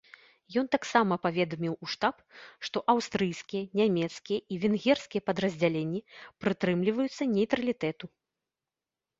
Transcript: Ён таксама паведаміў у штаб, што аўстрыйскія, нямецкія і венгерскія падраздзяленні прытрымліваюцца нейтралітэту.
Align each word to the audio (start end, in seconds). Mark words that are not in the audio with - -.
Ён 0.59 0.67
таксама 0.75 1.13
паведаміў 1.25 1.73
у 1.87 1.89
штаб, 1.95 2.15
што 2.69 2.77
аўстрыйскія, 2.93 3.63
нямецкія 3.81 4.39
і 4.55 4.57
венгерскія 4.65 5.25
падраздзяленні 5.29 6.03
прытрымліваюцца 6.47 7.23
нейтралітэту. 7.39 8.05